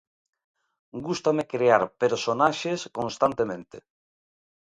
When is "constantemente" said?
2.97-3.77